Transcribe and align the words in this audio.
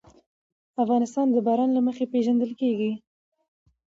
افغانستان 0.83 1.27
د 1.31 1.37
باران 1.47 1.69
له 1.73 1.81
مخې 1.87 2.05
پېژندل 2.13 2.51
کېږي. 2.61 2.91